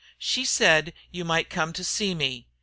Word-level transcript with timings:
She 0.17 0.45
said 0.45 0.93
you 1.11 1.23
might 1.23 1.47
come 1.47 1.73
to 1.73 1.83
see 1.83 2.15
me. 2.15 2.47